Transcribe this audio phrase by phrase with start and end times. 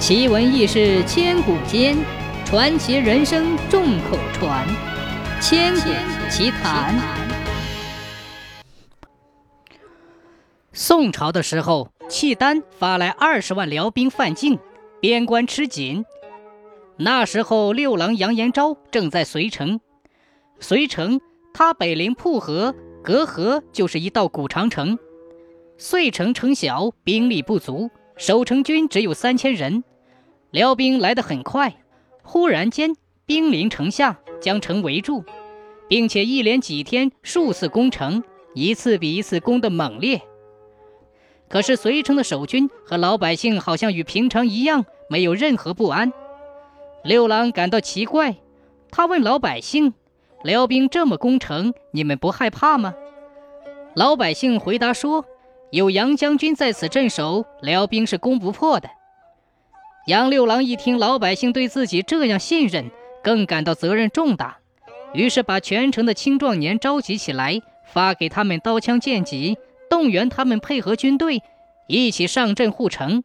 [0.00, 1.94] 奇闻异事千古间，
[2.46, 4.66] 传奇人生众口传。
[5.42, 5.90] 千古
[6.30, 6.98] 奇谈。
[10.72, 14.58] 宋朝的时候，契丹发来二十万辽兵犯境，
[15.00, 16.06] 边关吃紧。
[16.96, 19.80] 那时候，六郎杨延昭正在随城。
[20.60, 21.20] 随城，
[21.52, 22.74] 他北临蒲河，
[23.04, 24.98] 隔河就是一道古长城。
[25.76, 27.90] 遂城城小，兵力不足，
[28.20, 29.82] 守城军只有三千人。
[30.50, 31.74] 辽兵来得很快，
[32.22, 35.24] 忽然间兵临城下，将城围住，
[35.88, 38.22] 并且一连几天数次攻城，
[38.54, 40.20] 一次比一次攻得猛烈。
[41.48, 46.12] 可是随城的守军和老百姓好像与平常一样，没有任何不安。
[47.02, 48.36] 六郎感到奇怪，
[48.90, 49.94] 他问老百姓
[50.44, 52.94] ：“辽兵这么攻城，你们不害怕吗？”
[53.96, 55.24] 老百姓回答说
[55.70, 58.88] ：“有杨将军在此镇守，辽兵是攻不破的。”
[60.06, 62.90] 杨六郎一听老百姓对自己这样信任，
[63.22, 64.58] 更感到责任重大，
[65.12, 71.42] 于是把全城的青壮年召集起来，发给他们刀枪剑戟，动员他们配合军队，
[71.86, 73.22] 一起上阵护城。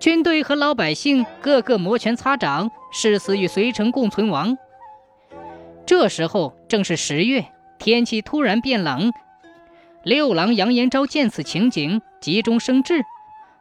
[0.00, 4.56] 军队和老百姓个个摩拳擦掌，誓死与随城共存亡。
[5.84, 7.44] 这时候正是十月，
[7.78, 9.12] 天气突然变冷。
[10.04, 13.02] 六郎杨延昭见此情景，急中生智。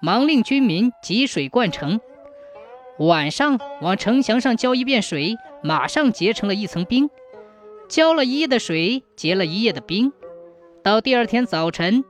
[0.00, 2.00] 忙令军民汲水灌城，
[2.98, 7.10] 晚上往城墙上浇一遍水，马上结成了一层冰。
[7.88, 10.12] 浇了一夜的水，结了一夜的冰。
[10.82, 12.04] 到第二天早晨，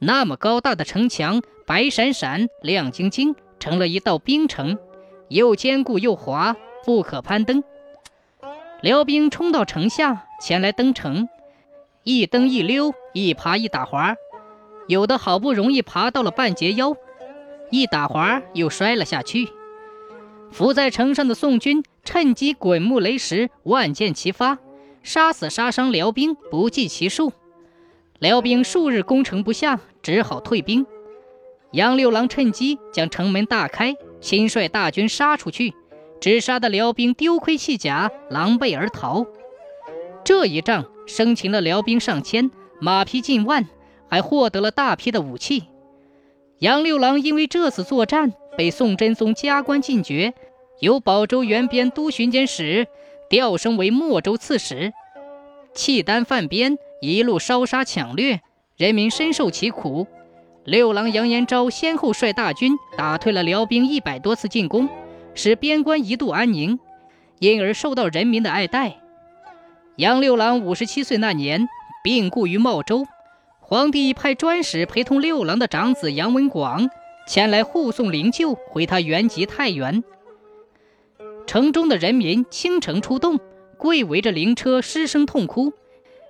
[0.00, 4.76] 那么高大的城墙白闪闪、亮晶晶，成了一道冰城，
[5.28, 7.62] 又坚固又滑，不可攀登。
[8.80, 11.28] 辽兵冲到城下，前来登城，
[12.08, 14.14] 一蹬一溜，一爬一打滑，
[14.86, 16.96] 有的好不容易爬到了半截腰。
[17.72, 19.48] 一打滑，又摔了下去。
[20.52, 24.58] 伏在城上的宋军趁机滚木雷石，万箭齐发，
[25.02, 27.32] 杀死杀伤辽兵不计其数。
[28.20, 30.86] 辽兵数日攻城不下，只好退兵。
[31.72, 35.74] 杨六郎趁机将城门大开，亲率大军杀出去，
[36.20, 39.26] 只杀得辽兵丢盔弃甲，狼狈而逃。
[40.22, 42.50] 这一仗生擒了辽兵上千，
[42.80, 43.66] 马匹近万，
[44.08, 45.64] 还获得了大批的武器。
[46.58, 50.34] 杨六郎因为这次作战被宋真宗加官进爵，
[50.80, 52.86] 由保州原边都巡检使
[53.28, 54.92] 调升为莫州刺史。
[55.74, 58.40] 契丹犯边，一路烧杀抢掠，
[58.76, 60.06] 人民深受其苦。
[60.64, 64.88] 六郎杨延昭先后率大军打退了辽兵一百多次进攻，
[65.34, 66.78] 使边关一度安宁，
[67.38, 68.98] 因而受到人民的爱戴。
[69.96, 71.70] 杨六郎五十七岁那年
[72.04, 73.06] 病故于茂州。
[73.60, 76.90] 皇帝派专使陪同六郎的长子杨文广
[77.26, 80.04] 前来护送灵柩回他原籍太原。
[81.46, 83.40] 城中的人民倾城出动，
[83.78, 85.72] 跪围着灵车失声痛哭，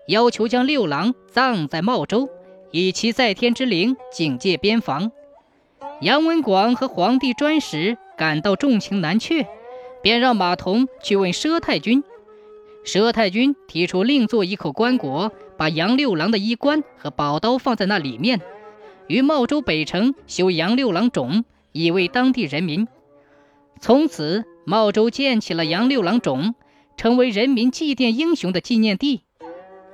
[0.06, 2.28] 要求将六郎葬在茂州，
[2.70, 5.10] 以其在天之灵警戒边防。
[6.00, 9.44] 杨文广和皇帝专使感到重情难却，
[10.02, 12.04] 便让马童去问佘太君。
[12.86, 15.30] 佘太君提出另做一口棺椁。
[15.58, 18.42] 把杨六郎的衣冠和宝刀放在那里面，
[19.06, 22.86] 于茂州北城修杨六郎冢，以慰当地人民。
[23.80, 26.54] 从此，茂州建起了杨六郎冢，
[26.98, 29.22] 成为人民祭奠英雄的纪念地。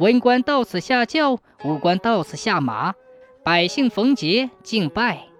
[0.01, 2.95] 文官到此下轿，武官到此下马，
[3.45, 5.32] 百姓逢节敬拜。